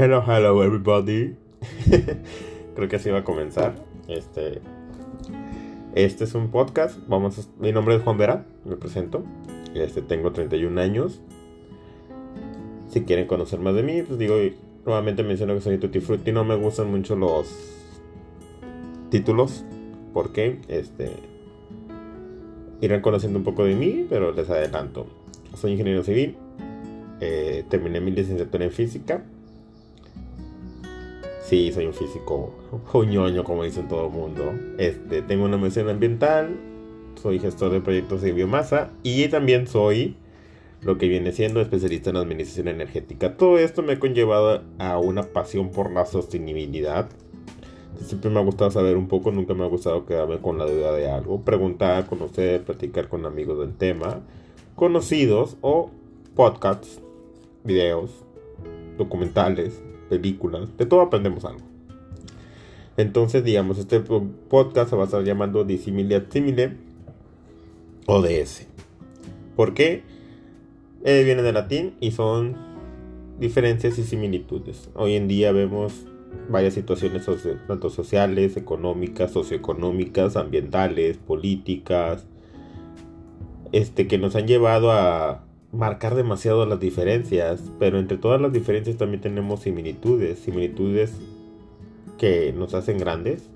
Hello, 0.00 0.22
hello, 0.24 0.62
everybody. 0.62 1.34
Creo 2.76 2.88
que 2.88 2.94
así 2.94 3.10
va 3.10 3.18
a 3.18 3.24
comenzar. 3.24 3.74
Este, 4.06 4.60
este 5.96 6.22
es 6.22 6.36
un 6.36 6.52
podcast. 6.52 7.00
Vamos, 7.08 7.50
mi 7.58 7.72
nombre 7.72 7.96
es 7.96 8.02
Juan 8.02 8.16
Vera. 8.16 8.46
Me 8.64 8.76
presento. 8.76 9.24
Este, 9.74 10.00
tengo 10.00 10.30
31 10.30 10.80
años. 10.80 11.20
Si 12.90 13.02
quieren 13.02 13.26
conocer 13.26 13.58
más 13.58 13.74
de 13.74 13.82
mí, 13.82 14.02
pues 14.02 14.20
digo, 14.20 14.36
nuevamente 14.86 15.24
menciono 15.24 15.54
que 15.54 15.62
soy 15.62 15.78
Tutti 15.78 15.98
Frutti. 15.98 16.30
No 16.30 16.44
me 16.44 16.54
gustan 16.54 16.92
mucho 16.92 17.16
los 17.16 17.52
títulos. 19.10 19.64
porque 20.12 20.60
Este, 20.68 21.10
irán 22.80 23.00
conociendo 23.00 23.40
un 23.40 23.44
poco 23.44 23.64
de 23.64 23.74
mí, 23.74 24.06
pero 24.08 24.30
les 24.30 24.48
adelanto. 24.48 25.08
Soy 25.56 25.72
ingeniero 25.72 26.04
civil. 26.04 26.36
Eh, 27.18 27.64
terminé 27.68 28.00
mi 28.00 28.12
licenciatura 28.12 28.64
en 28.64 28.70
física 28.70 29.24
Sí, 31.48 31.72
soy 31.72 31.86
un 31.86 31.94
físico 31.94 32.52
ñoño, 32.92 33.42
como 33.42 33.64
dicen 33.64 33.88
todo 33.88 34.08
el 34.08 34.12
mundo. 34.12 34.52
Este, 34.76 35.22
tengo 35.22 35.46
una 35.46 35.56
mención 35.56 35.88
ambiental, 35.88 36.54
soy 37.14 37.38
gestor 37.38 37.70
de 37.72 37.80
proyectos 37.80 38.20
de 38.20 38.32
biomasa 38.32 38.90
y 39.02 39.28
también 39.28 39.66
soy 39.66 40.14
lo 40.82 40.98
que 40.98 41.08
viene 41.08 41.32
siendo 41.32 41.62
especialista 41.62 42.10
en 42.10 42.16
administración 42.16 42.68
energética. 42.68 43.38
Todo 43.38 43.56
esto 43.56 43.82
me 43.82 43.94
ha 43.94 43.98
conllevado 43.98 44.62
a 44.78 44.98
una 44.98 45.22
pasión 45.22 45.70
por 45.70 45.90
la 45.90 46.04
sostenibilidad. 46.04 47.08
Siempre 48.04 48.28
me 48.30 48.40
ha 48.40 48.44
gustado 48.44 48.70
saber 48.70 48.98
un 48.98 49.08
poco, 49.08 49.30
nunca 49.30 49.54
me 49.54 49.64
ha 49.64 49.68
gustado 49.68 50.04
quedarme 50.04 50.40
con 50.40 50.58
la 50.58 50.66
duda 50.66 50.92
de 50.92 51.10
algo. 51.10 51.40
Preguntar, 51.46 52.04
conocer, 52.08 52.62
platicar 52.62 53.08
con 53.08 53.24
amigos 53.24 53.58
del 53.58 53.74
tema, 53.74 54.20
conocidos 54.76 55.56
o 55.62 55.90
podcasts, 56.34 57.00
videos, 57.64 58.22
documentales, 58.98 59.80
películas, 60.08 60.76
de 60.76 60.86
todo 60.86 61.00
aprendemos 61.02 61.44
algo. 61.44 61.62
Entonces, 62.96 63.44
digamos, 63.44 63.78
este 63.78 64.00
podcast 64.00 64.90
se 64.90 64.96
va 64.96 65.02
a 65.02 65.04
estar 65.04 65.22
llamando 65.22 65.64
Disimilia 65.64 66.26
Simile 66.28 66.72
ODS. 68.06 68.66
¿Por 69.54 69.72
qué? 69.72 70.02
Eh, 71.04 71.22
viene 71.24 71.42
de 71.42 71.52
latín 71.52 71.94
y 72.00 72.10
son 72.10 72.56
diferencias 73.38 73.98
y 73.98 74.02
similitudes. 74.02 74.90
Hoy 74.94 75.14
en 75.14 75.28
día 75.28 75.52
vemos 75.52 76.06
varias 76.48 76.74
situaciones 76.74 77.26
tanto 77.66 77.90
sociales, 77.90 78.56
económicas, 78.56 79.30
socioeconómicas, 79.30 80.36
ambientales, 80.36 81.18
políticas, 81.18 82.26
este, 83.72 84.08
que 84.08 84.18
nos 84.18 84.34
han 84.34 84.46
llevado 84.46 84.90
a 84.90 85.44
marcar 85.72 86.14
demasiado 86.14 86.64
las 86.66 86.80
diferencias, 86.80 87.62
pero 87.78 87.98
entre 87.98 88.16
todas 88.16 88.40
las 88.40 88.52
diferencias 88.52 88.96
también 88.96 89.20
tenemos 89.20 89.60
similitudes, 89.60 90.38
similitudes 90.38 91.12
que 92.16 92.52
nos 92.52 92.74
hacen 92.74 92.98
grandes, 92.98 93.48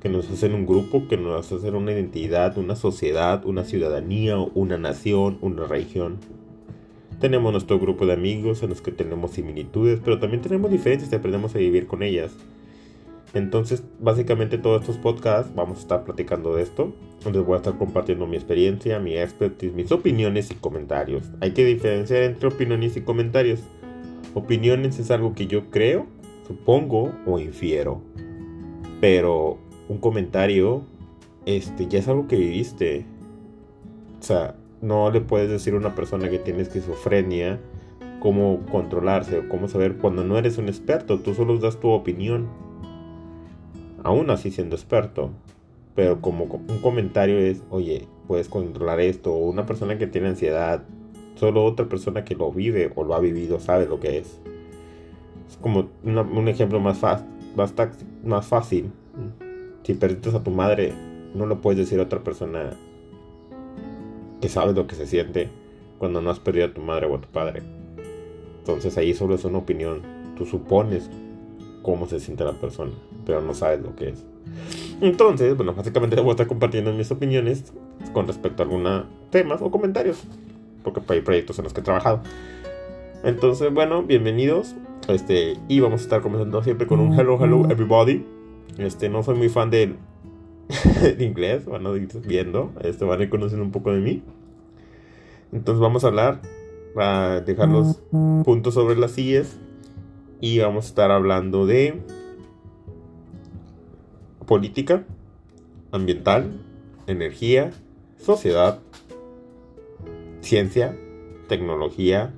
que 0.00 0.08
nos 0.08 0.28
hacen 0.30 0.54
un 0.54 0.66
grupo, 0.66 1.06
que 1.08 1.16
nos 1.16 1.52
hacen 1.52 1.74
una 1.74 1.92
identidad, 1.92 2.56
una 2.58 2.74
sociedad, 2.74 3.44
una 3.44 3.64
ciudadanía, 3.64 4.38
una 4.38 4.78
nación, 4.78 5.38
una 5.40 5.66
región. 5.66 6.18
Tenemos 7.20 7.52
nuestro 7.52 7.78
grupo 7.78 8.06
de 8.06 8.14
amigos 8.14 8.62
en 8.62 8.70
los 8.70 8.80
que 8.80 8.92
tenemos 8.92 9.32
similitudes, 9.32 10.00
pero 10.02 10.18
también 10.18 10.42
tenemos 10.42 10.70
diferencias 10.70 11.12
y 11.12 11.16
aprendemos 11.16 11.54
a 11.54 11.58
vivir 11.58 11.86
con 11.86 12.02
ellas. 12.02 12.32
Entonces, 13.32 13.84
básicamente 14.00 14.58
todos 14.58 14.80
estos 14.80 14.96
podcasts 14.96 15.52
vamos 15.54 15.78
a 15.78 15.80
estar 15.82 16.04
platicando 16.04 16.54
de 16.54 16.62
esto. 16.62 16.92
Les 17.24 17.44
voy 17.44 17.54
a 17.54 17.58
estar 17.58 17.78
compartiendo 17.78 18.26
mi 18.26 18.36
experiencia, 18.36 18.98
mi 18.98 19.16
expertise, 19.16 19.72
mis 19.72 19.92
opiniones 19.92 20.50
y 20.50 20.54
comentarios. 20.54 21.30
Hay 21.40 21.52
que 21.52 21.64
diferenciar 21.64 22.24
entre 22.24 22.48
opiniones 22.48 22.96
y 22.96 23.02
comentarios. 23.02 23.60
Opiniones 24.34 24.98
es 24.98 25.10
algo 25.10 25.34
que 25.34 25.46
yo 25.46 25.70
creo, 25.70 26.06
supongo 26.46 27.12
o 27.26 27.38
infiero. 27.38 28.02
Pero 29.00 29.58
un 29.88 29.98
comentario 29.98 30.84
este 31.46 31.86
ya 31.86 31.98
es 32.00 32.08
algo 32.08 32.26
que 32.26 32.36
viviste. 32.36 33.06
O 34.18 34.22
sea, 34.22 34.56
no 34.80 35.10
le 35.10 35.20
puedes 35.20 35.48
decir 35.48 35.74
a 35.74 35.78
una 35.78 35.94
persona 35.94 36.28
que 36.28 36.38
tiene 36.38 36.62
esquizofrenia 36.62 37.60
cómo 38.20 38.60
controlarse 38.70 39.38
o 39.38 39.48
cómo 39.48 39.68
saber 39.68 39.96
cuando 39.96 40.24
no 40.24 40.36
eres 40.36 40.58
un 40.58 40.68
experto, 40.68 41.20
tú 41.20 41.34
solo 41.34 41.58
das 41.58 41.80
tu 41.80 41.88
opinión 41.88 42.48
aún 44.02 44.30
así 44.30 44.50
siendo 44.50 44.76
experto. 44.76 45.30
Pero 45.94 46.20
como 46.20 46.44
un 46.44 46.78
comentario 46.80 47.38
es, 47.38 47.62
oye, 47.70 48.06
puedes 48.26 48.48
controlar 48.48 49.00
esto. 49.00 49.32
O 49.32 49.48
una 49.48 49.66
persona 49.66 49.98
que 49.98 50.06
tiene 50.06 50.28
ansiedad, 50.28 50.82
solo 51.34 51.64
otra 51.64 51.88
persona 51.88 52.24
que 52.24 52.34
lo 52.34 52.52
vive 52.52 52.92
o 52.94 53.04
lo 53.04 53.14
ha 53.14 53.20
vivido 53.20 53.60
sabe 53.60 53.86
lo 53.86 54.00
que 54.00 54.18
es. 54.18 54.40
Es 55.48 55.56
como 55.60 55.88
un 56.04 56.48
ejemplo 56.48 56.80
más, 56.80 57.00
más, 57.56 57.74
más 58.24 58.46
fácil. 58.46 58.92
Si 59.82 59.94
perdiste 59.94 60.30
a 60.30 60.42
tu 60.42 60.50
madre, 60.50 60.92
no 61.34 61.46
lo 61.46 61.60
puedes 61.60 61.78
decir 61.78 61.98
a 61.98 62.04
otra 62.04 62.22
persona 62.22 62.70
que 64.40 64.48
sabe 64.48 64.72
lo 64.72 64.86
que 64.86 64.94
se 64.94 65.06
siente 65.06 65.48
cuando 65.98 66.20
no 66.22 66.30
has 66.30 66.38
perdido 66.38 66.66
a 66.66 66.72
tu 66.72 66.80
madre 66.80 67.06
o 67.06 67.16
a 67.16 67.20
tu 67.20 67.28
padre. 67.28 67.62
Entonces 68.58 68.96
ahí 68.96 69.12
solo 69.14 69.34
es 69.34 69.44
una 69.44 69.58
opinión. 69.58 70.02
Tú 70.36 70.46
supones 70.46 71.10
cómo 71.82 72.06
se 72.06 72.20
siente 72.20 72.44
la 72.44 72.52
persona, 72.52 72.92
pero 73.24 73.40
no 73.40 73.54
sabes 73.54 73.80
lo 73.80 73.94
que 73.96 74.10
es. 74.10 74.24
Entonces, 75.00 75.56
bueno, 75.56 75.74
básicamente 75.74 76.16
voy 76.16 76.28
a 76.28 76.32
estar 76.32 76.46
compartiendo 76.46 76.92
mis 76.92 77.10
opiniones 77.10 77.72
con 78.12 78.26
respecto 78.26 78.62
a 78.62 78.66
algunos 78.66 79.04
temas 79.30 79.62
o 79.62 79.70
comentarios, 79.70 80.22
porque 80.82 81.00
hay 81.08 81.20
proyectos 81.20 81.58
en 81.58 81.64
los 81.64 81.72
que 81.72 81.80
he 81.80 81.84
trabajado. 81.84 82.20
Entonces, 83.24 83.72
bueno, 83.72 84.02
bienvenidos. 84.02 84.74
Este, 85.08 85.56
y 85.68 85.80
vamos 85.80 86.02
a 86.02 86.04
estar 86.04 86.20
comenzando 86.20 86.62
siempre 86.62 86.86
con 86.86 87.00
un 87.00 87.18
hello, 87.18 87.42
hello, 87.42 87.70
everybody. 87.70 88.24
Este, 88.78 89.08
no 89.08 89.22
soy 89.22 89.36
muy 89.36 89.48
fan 89.48 89.70
del, 89.70 89.96
inglés, 91.18 91.66
van 91.66 91.86
a 91.86 91.90
ir 91.90 92.08
viendo, 92.26 92.70
este, 92.82 93.04
van 93.04 93.20
a 93.20 93.24
ir 93.24 93.30
conociendo 93.30 93.64
un 93.64 93.72
poco 93.72 93.92
de 93.92 94.00
mí. 94.00 94.22
Entonces, 95.52 95.80
vamos 95.80 96.04
a 96.04 96.08
hablar, 96.08 96.40
a 96.96 97.42
dejar 97.44 97.68
los 97.68 98.02
puntos 98.44 98.74
sobre 98.74 98.96
las 98.96 99.12
sillas 99.12 99.58
y 100.40 100.58
vamos 100.58 100.86
a 100.86 100.88
estar 100.88 101.10
hablando 101.10 101.66
de 101.66 102.00
política, 104.46 105.04
ambiental, 105.92 106.50
energía, 107.06 107.70
sociedad, 108.18 108.80
ciencia, 110.40 110.96
tecnología, 111.48 112.34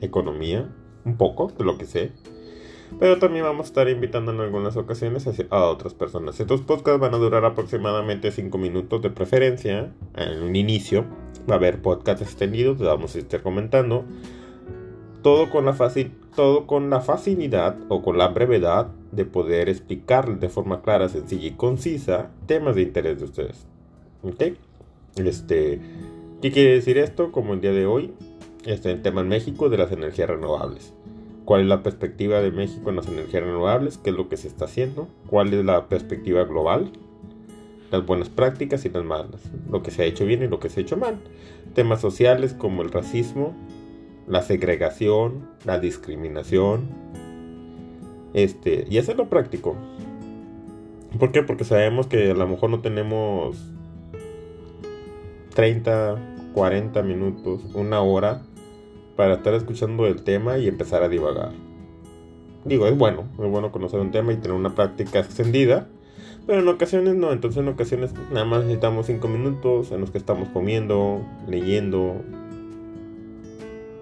economía, 0.00 0.70
un 1.04 1.16
poco 1.16 1.52
de 1.58 1.64
lo 1.64 1.76
que 1.76 1.86
sé. 1.86 2.12
Pero 3.00 3.18
también 3.18 3.44
vamos 3.44 3.66
a 3.66 3.68
estar 3.68 3.88
invitando 3.88 4.32
en 4.32 4.40
algunas 4.40 4.76
ocasiones 4.76 5.26
a 5.50 5.64
otras 5.64 5.94
personas. 5.94 6.38
Estos 6.38 6.60
podcasts 6.60 7.00
van 7.00 7.14
a 7.14 7.18
durar 7.18 7.44
aproximadamente 7.44 8.30
5 8.30 8.56
minutos 8.56 9.02
de 9.02 9.10
preferencia. 9.10 9.92
En 10.14 10.42
un 10.42 10.54
inicio 10.54 11.04
va 11.50 11.54
a 11.54 11.58
haber 11.58 11.82
podcasts 11.82 12.22
extendidos, 12.22 12.78
vamos 12.78 13.16
a 13.16 13.18
estar 13.18 13.42
comentando 13.42 14.04
todo 15.24 15.48
con 15.48 15.64
la 15.64 15.74
todo 16.36 16.66
con 16.66 16.90
la 16.90 17.00
facilidad 17.00 17.78
o 17.88 18.02
con 18.02 18.18
la 18.18 18.28
brevedad 18.28 18.88
de 19.10 19.24
poder 19.24 19.70
explicar 19.70 20.38
de 20.38 20.50
forma 20.50 20.82
clara, 20.82 21.08
sencilla 21.08 21.46
y 21.46 21.52
concisa 21.52 22.30
temas 22.46 22.76
de 22.76 22.82
interés 22.82 23.18
de 23.18 23.24
ustedes. 23.24 23.66
¿Ok? 24.22 24.54
Este, 25.16 25.80
¿Qué 26.42 26.52
quiere 26.52 26.74
decir 26.74 26.98
esto? 26.98 27.32
Como 27.32 27.54
el 27.54 27.62
día 27.62 27.72
de 27.72 27.86
hoy, 27.86 28.12
este 28.66 28.90
el 28.90 29.00
tema 29.00 29.22
en 29.22 29.28
México 29.28 29.70
de 29.70 29.78
las 29.78 29.90
energías 29.92 30.28
renovables. 30.28 30.92
¿Cuál 31.46 31.62
es 31.62 31.68
la 31.68 31.82
perspectiva 31.82 32.42
de 32.42 32.50
México 32.50 32.90
en 32.90 32.96
las 32.96 33.08
energías 33.08 33.44
renovables? 33.44 33.96
¿Qué 33.96 34.10
es 34.10 34.16
lo 34.16 34.28
que 34.28 34.36
se 34.36 34.48
está 34.48 34.66
haciendo? 34.66 35.08
¿Cuál 35.26 35.54
es 35.54 35.64
la 35.64 35.88
perspectiva 35.88 36.44
global? 36.44 36.92
Las 37.90 38.04
buenas 38.04 38.28
prácticas 38.28 38.84
y 38.84 38.90
las 38.90 39.04
malas. 39.04 39.40
Lo 39.70 39.82
que 39.82 39.90
se 39.90 40.02
ha 40.02 40.04
hecho 40.04 40.26
bien 40.26 40.42
y 40.42 40.48
lo 40.48 40.60
que 40.60 40.68
se 40.68 40.80
ha 40.80 40.82
hecho 40.82 40.98
mal. 40.98 41.18
Temas 41.74 42.02
sociales 42.02 42.52
como 42.52 42.82
el 42.82 42.90
racismo, 42.90 43.54
la 44.26 44.42
segregación, 44.42 45.48
la 45.64 45.78
discriminación, 45.78 46.88
este, 48.32 48.86
y 48.88 48.98
hacerlo 48.98 49.28
práctico. 49.28 49.76
¿Por 51.18 51.30
qué? 51.30 51.42
Porque 51.42 51.64
sabemos 51.64 52.06
que 52.06 52.30
a 52.30 52.34
lo 52.34 52.48
mejor 52.48 52.70
no 52.70 52.80
tenemos 52.80 53.56
30, 55.54 56.16
40 56.52 57.02
minutos, 57.02 57.62
una 57.74 58.00
hora 58.00 58.42
para 59.16 59.34
estar 59.34 59.54
escuchando 59.54 60.06
el 60.06 60.22
tema 60.22 60.58
y 60.58 60.66
empezar 60.66 61.02
a 61.02 61.08
divagar. 61.08 61.52
Digo, 62.64 62.86
es 62.86 62.96
bueno, 62.96 63.24
es 63.38 63.50
bueno 63.50 63.70
conocer 63.70 64.00
un 64.00 64.10
tema 64.10 64.32
y 64.32 64.36
tener 64.36 64.56
una 64.56 64.74
práctica 64.74 65.20
extendida, 65.20 65.86
pero 66.46 66.60
en 66.60 66.68
ocasiones 66.68 67.14
no, 67.14 67.30
entonces 67.32 67.62
en 67.62 67.68
ocasiones 67.68 68.12
nada 68.32 68.46
más 68.46 68.62
necesitamos 68.62 69.06
5 69.06 69.28
minutos 69.28 69.92
en 69.92 70.00
los 70.00 70.10
que 70.10 70.18
estamos 70.18 70.48
comiendo, 70.48 71.20
leyendo, 71.46 72.22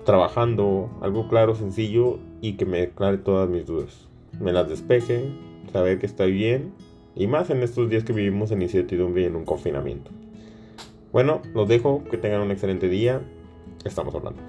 trabajando, 0.05 0.91
algo 1.01 1.29
claro, 1.29 1.55
sencillo 1.55 2.19
y 2.41 2.55
que 2.55 2.67
me 2.67 2.83
aclare 2.83 3.19
todas 3.19 3.49
mis 3.49 3.67
dudas. 3.67 4.09
Me 4.41 4.53
las 4.53 4.69
despeje, 4.69 5.33
saber 5.73 5.99
que 5.99 6.07
estoy 6.07 6.33
bien 6.33 6.73
y 7.15 7.27
más 7.27 7.51
en 7.51 7.63
estos 7.63 7.89
días 7.91 8.05
que 8.05 8.13
vivimos 8.13 8.51
en 8.51 8.63
incertidumbre 8.63 9.23
y 9.23 9.27
en 9.27 9.37
un 9.37 9.45
confinamiento. 9.45 10.11
Bueno, 11.13 11.43
los 11.55 11.69
dejo, 11.69 12.03
que 12.11 12.17
tengan 12.17 12.41
un 12.41 12.51
excelente 12.51 12.89
día. 12.89 13.21
Estamos 13.85 14.15
hablando. 14.15 14.41